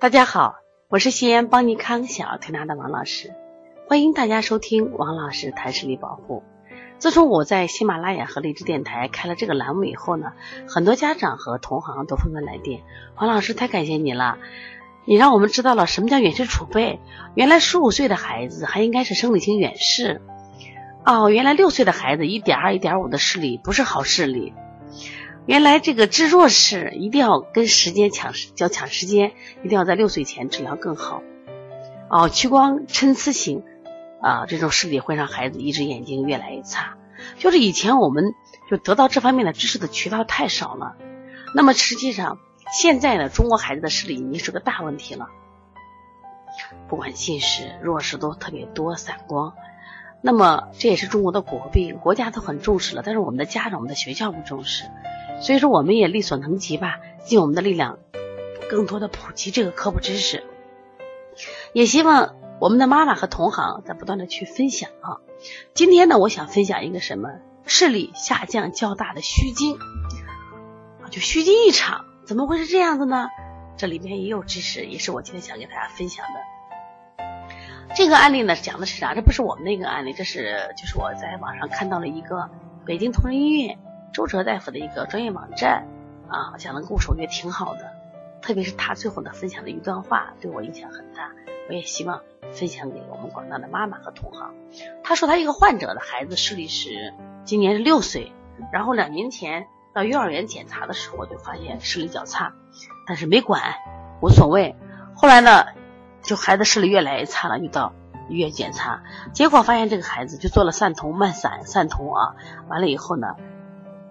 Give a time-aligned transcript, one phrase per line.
[0.00, 0.56] 大家好，
[0.88, 3.32] 我是西安邦尼康小儿推拿的王老师，
[3.88, 6.42] 欢迎大家收听王老师谈视力保护。
[6.98, 10.32] 自从我在喜马拉雅和荔枝电台开了这个栏目以后呢，
[10.68, 12.82] 很多家长和同行都纷纷来电，
[13.16, 14.38] 王老师太感谢你了，
[15.06, 17.00] 你让我们知道了什么叫远视储备，
[17.34, 20.20] 原来十五岁的孩子还应该是生理性远视，
[21.06, 24.52] 哦，原来六岁的孩子一点二、一点五的视力不是好视力。
[25.46, 31.22] 原来这个治弱视一定要跟时间抢时，叫抢时间，一定要在六岁前治疗更好。
[32.08, 33.62] 哦，屈光参差型
[34.22, 36.96] 啊，这种视力会让孩子一只眼睛越来越差。
[37.38, 38.34] 就是以前我们
[38.70, 40.96] 就得到这方面的知识的渠道太少了。
[41.54, 42.38] 那么实际上
[42.72, 45.28] 现在呢，中国孩子的视力已经是个大问题了，
[46.88, 49.52] 不管近视、弱视都特别多，散光。
[50.26, 54.84] 那么这也是中国的国病，国家都很重视了，但是我们的家长、我们的学校不重视。
[55.42, 57.98] 所以说，我们也力所能及吧，尽我们的力量，
[58.70, 60.42] 更多的普及这个科普知识。
[61.74, 65.20] 也希望我们的妈妈和同行在不断的去分享啊。
[65.74, 67.28] 今天呢，我想分享一个什么
[67.66, 69.76] 视力下降较大的虚惊，
[71.10, 73.28] 就虚惊一场，怎么会是这样的呢？
[73.76, 76.40] 这里面也有知识，也是我今天想给大家分享的。
[77.94, 79.14] 这个案例呢，讲的是啥？
[79.14, 82.50] 这不是我们那个案例，这是就是我在网上看到了一个
[82.84, 83.78] 北京同仁医院。
[84.12, 85.88] 周哲大夫的一个专业网站
[86.28, 87.92] 啊，讲的故事我觉得挺好的，
[88.40, 91.32] 特别是他最后的分享的一段话对我影响很大，
[91.68, 92.20] 我也希望
[92.52, 94.54] 分享给我们广大的妈妈和同行。
[95.02, 97.12] 他说他一个患者的孩子视力是
[97.44, 98.32] 今年是六岁，
[98.72, 102.52] 然后两年前到幼儿园检查的时候我就发现视力较差，
[103.08, 103.62] 但是没管
[104.22, 104.76] 无所谓。
[105.16, 105.66] 后来呢，
[106.24, 107.92] 就孩子视力越来越差了，就到
[108.28, 112.34] 医院检查，结果发现这个孩子就做了散瞳慢散散瞳啊，
[112.68, 113.28] 完了以后呢。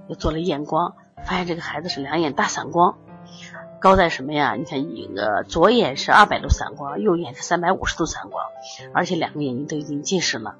[0.10, 2.98] 又做了验光，发现这个孩子是两眼大散光，
[3.80, 4.56] 高在什么呀？
[4.56, 8.44] 你看，一个左眼是二百度散光，右眼是三百五十度散光，
[8.94, 10.58] 而且两个眼睛都已经近视了。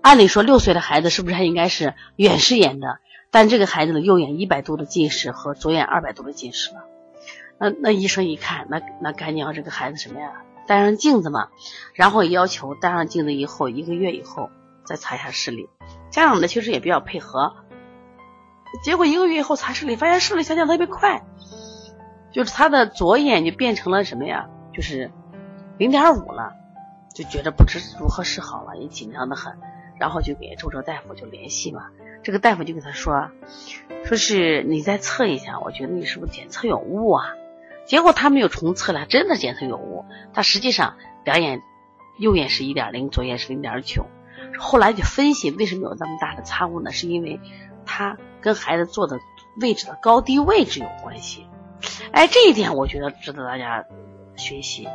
[0.00, 2.96] 按理说，六岁的孩子是不是还应该是远视眼的？
[3.30, 6.86] 但这个孩子的右眼一百度的近视和左眼二百度的近视了。
[7.58, 10.32] 那那医生一看，那那赶紧要这个孩子什么呀？
[10.68, 11.48] 戴上镜子嘛，
[11.94, 14.50] 然后要求戴上镜子以后一个月以后
[14.84, 15.68] 再查一下视力。
[16.10, 17.56] 家长呢其实也比较配合。
[18.84, 21.24] 结果一个月以后查视力，发现视力下降特别快，
[22.30, 24.46] 就是他的左眼就变成了什么呀？
[24.74, 25.10] 就是
[25.78, 26.52] 零点五了，
[27.14, 29.58] 就觉得不知如何是好了，也紧张的很，
[29.98, 31.86] 然后就给周哲大夫就联系嘛。
[32.22, 33.30] 这个大夫就跟他说，
[34.04, 37.24] 说是你再测一下，我觉得你是不是检测有误啊？
[37.88, 41.62] 结果他没有重测了，真的检测有误，他实际上两眼
[42.18, 44.06] 右眼是一点零，左眼是零点九。
[44.58, 46.92] 后来就分析为什么有那么大的差误呢？
[46.92, 47.40] 是因为
[47.84, 48.16] 他。
[48.40, 49.18] 跟孩子坐的
[49.60, 51.44] 位置的高低位置有关系，
[52.12, 53.84] 哎，这一点我觉得值得大家
[54.36, 54.86] 学习。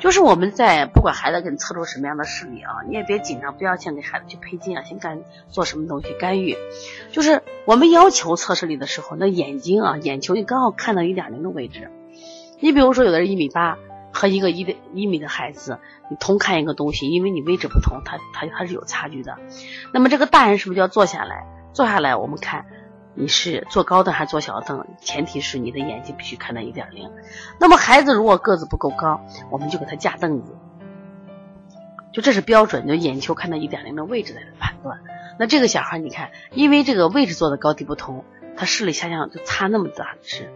[0.00, 6.56] 就是我们在不管孩子给你测出什么样的视力啊，你也别紧张，不要先给孩子去配镜啊，先干做什么东西干预。
[7.12, 11.92] 就是我们要求测视力的时候，那眼睛啊，眼球你刚好看到一点零的位置。
[12.60, 13.78] 你比如说，有的人一米八
[14.12, 15.78] 和一个一的一米的孩子，
[16.10, 19.38] 你同看一个东西，因为你位置不同，他他他是有差距的。
[19.92, 21.46] 那么这个大人是不是就要坐下来？
[21.72, 22.66] 坐下来，我们看。
[23.12, 24.86] 你是坐高凳还是坐小凳？
[25.00, 27.10] 前提是你的眼睛必须看到一点零。
[27.58, 29.20] 那么孩子如果个子不够高，
[29.50, 30.56] 我们就给他架凳子，
[32.12, 35.00] 就这是标准，就眼球看到一点零的位置来判断。
[35.40, 38.24] 那这个小孩，你看，因为这个位置坐的高低不同，
[38.56, 40.48] 他视力下降就差那么大值。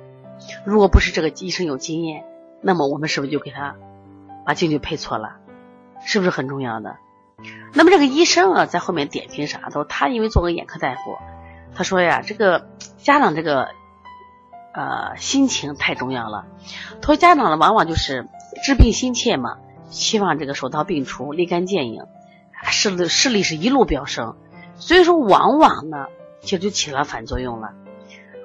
[0.65, 2.25] 如果不是这个医生有经验，
[2.61, 3.77] 那么我们是不是就给他
[4.45, 5.37] 把镜就配错了？
[6.05, 6.97] 是不是很重要的？
[7.73, 11.17] 那么这个医生啊，在后面点评啥都，他因为做个眼科大夫。
[11.75, 12.69] 他说呀，这个
[12.99, 13.69] 家长这个
[14.73, 16.47] 呃心情太重要了。
[17.01, 18.29] 他说家长呢，往往就是
[18.65, 19.59] 治病心切嘛，
[19.91, 22.05] 希望这个手到病除、立竿见影，
[22.65, 24.37] 视力视力是一路飙升。
[24.77, 26.07] 所以说，往往呢，
[26.41, 27.73] 其实就起了反作用了。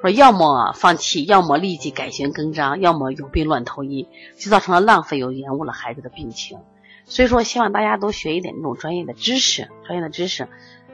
[0.02, 4.08] 说要么放弃，要么立即改弦更张，要么有病乱投医，
[4.38, 6.60] 就造成了浪费，又延误了孩子的病情。
[7.06, 10.48] 所以说，希望大家都学一点这种专业的知识，专业的知识。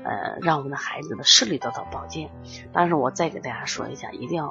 [0.04, 2.30] 呃，让我们的孩子的视力得到保健。
[2.72, 4.50] 但是我再给大家说一下，一定要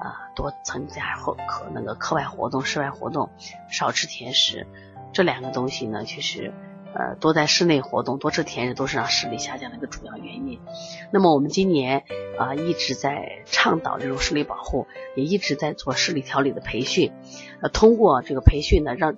[0.00, 3.30] 啊多参加后课那个课外活动、室外活动，
[3.70, 4.66] 少吃甜食。
[5.12, 6.52] 这两个东西呢，其实
[6.96, 10.60] 呃多在室内活动、多吃甜食都是让视力下降的一个主要原因。
[11.12, 12.04] 那么我们今年
[12.38, 17.12] 啊一直在倡导这种视力保护，也一直在做视力调理的培训。
[17.60, 19.14] 呃，通过这个培训呢，让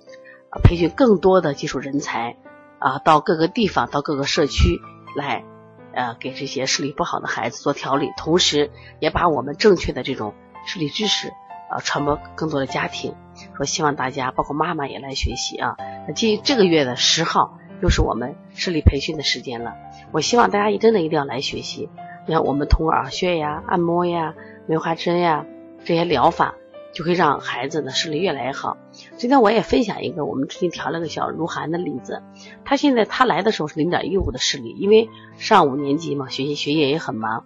[0.63, 2.35] 培训更多的技术人才
[2.79, 4.79] 啊到各个地方、到各个社区
[5.15, 5.43] 来。
[5.91, 10.35] 呃，给这些视力不好的孩子做调理，同时也把我们正确的这种
[10.67, 11.33] 视力知识
[11.71, 13.15] 呃传播更多的家庭。
[13.57, 15.75] 说希望大家包括妈妈也来学习啊。
[16.07, 19.75] 那这这个月的十号又是我们视力培训的时间了，
[20.11, 21.89] 我希望大家真的一定要来学习。
[22.25, 24.35] 你看我们通过耳穴呀、按摩呀、
[24.67, 25.45] 梅花针呀
[25.83, 26.55] 这些疗法。
[26.91, 28.75] 就会让孩子的视力越来越好。
[29.15, 32.23] 今天我也分享一个，我们最近调了个小如涵的例子。
[32.65, 37.45] 他现在他来的时候是零点一五的视力，因为上五年级嘛，学习学业也很忙。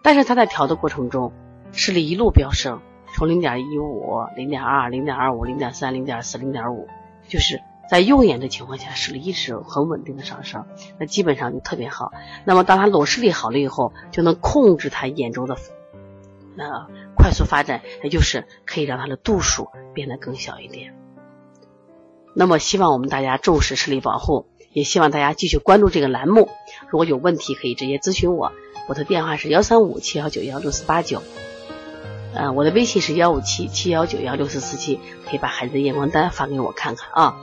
[0.00, 1.32] 但是他在调的过程中，
[1.72, 2.80] 视力一路飙升，
[3.16, 6.86] 从零点一五、零点二、零点二五、零点三、零点四、零点五，
[7.26, 10.66] 就是在用眼的情况下，视力一直很稳定的上升，
[10.98, 12.12] 那基本上就特别好。
[12.44, 15.56] 那么当他裸视力好了以后，就能控制他眼周的
[16.56, 16.86] 那。
[17.16, 20.94] 快速发展，也就是可以让他的度数变得更小一点。
[22.34, 26.50] 那么，希望我们大家重视视力保护，也希望大家继续关注这个栏目。
[26.90, 28.52] 如果有问题，可以直接咨询我，
[28.88, 31.22] 我的电话是幺三五七幺九幺六四八九，
[32.34, 37.36] 嗯，我的微信是幺五七七幺九幺六四四七，可以把孩子的验光单发给我看看啊。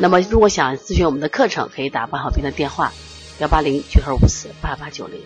[0.00, 2.92] 那么，如果想咨询我们的课程，可以打八号斌的电话
[3.40, 5.20] 幺八零九二五四八八九零。